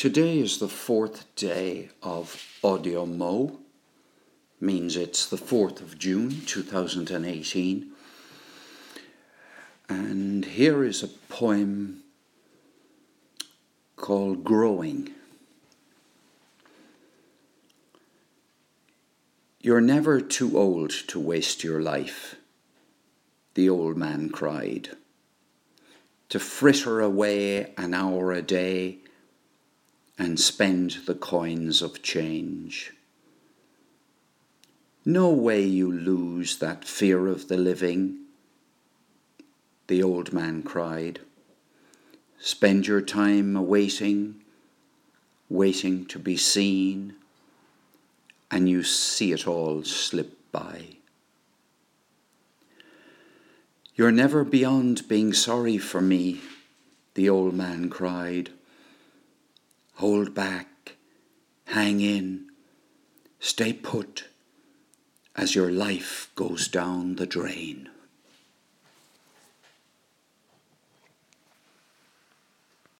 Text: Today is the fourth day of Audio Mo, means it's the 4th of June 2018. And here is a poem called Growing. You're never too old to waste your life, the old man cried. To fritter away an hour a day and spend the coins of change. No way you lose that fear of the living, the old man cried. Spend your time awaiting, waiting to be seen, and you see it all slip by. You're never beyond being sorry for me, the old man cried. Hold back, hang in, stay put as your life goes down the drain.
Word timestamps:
Today 0.00 0.38
is 0.38 0.60
the 0.60 0.66
fourth 0.66 1.26
day 1.36 1.90
of 2.02 2.42
Audio 2.64 3.04
Mo, 3.04 3.58
means 4.58 4.96
it's 4.96 5.26
the 5.26 5.36
4th 5.36 5.82
of 5.82 5.98
June 5.98 6.40
2018. 6.46 7.90
And 9.90 10.46
here 10.46 10.84
is 10.84 11.02
a 11.02 11.08
poem 11.08 12.02
called 13.96 14.42
Growing. 14.42 15.10
You're 19.60 19.82
never 19.82 20.18
too 20.22 20.56
old 20.56 20.92
to 21.08 21.20
waste 21.20 21.62
your 21.62 21.82
life, 21.82 22.36
the 23.52 23.68
old 23.68 23.98
man 23.98 24.30
cried. 24.30 24.96
To 26.30 26.38
fritter 26.38 27.00
away 27.00 27.74
an 27.76 27.92
hour 27.92 28.32
a 28.32 28.40
day 28.40 29.00
and 30.20 30.38
spend 30.38 30.98
the 31.06 31.14
coins 31.14 31.80
of 31.80 32.02
change. 32.02 32.92
No 35.02 35.30
way 35.30 35.64
you 35.64 35.90
lose 35.90 36.58
that 36.58 36.84
fear 36.84 37.26
of 37.26 37.48
the 37.48 37.56
living, 37.56 38.18
the 39.86 40.02
old 40.02 40.30
man 40.34 40.62
cried. 40.62 41.20
Spend 42.38 42.86
your 42.86 43.00
time 43.00 43.56
awaiting, 43.56 44.42
waiting 45.48 46.04
to 46.04 46.18
be 46.18 46.36
seen, 46.36 47.14
and 48.50 48.68
you 48.68 48.82
see 48.82 49.32
it 49.32 49.46
all 49.46 49.82
slip 49.84 50.36
by. 50.52 50.82
You're 53.94 54.12
never 54.12 54.44
beyond 54.44 55.08
being 55.08 55.32
sorry 55.32 55.78
for 55.78 56.02
me, 56.02 56.42
the 57.14 57.30
old 57.30 57.54
man 57.54 57.88
cried. 57.88 58.50
Hold 60.00 60.32
back, 60.32 60.96
hang 61.66 62.00
in, 62.00 62.46
stay 63.38 63.74
put 63.74 64.28
as 65.36 65.54
your 65.54 65.70
life 65.70 66.30
goes 66.34 66.68
down 66.68 67.16
the 67.16 67.26
drain. 67.26 67.86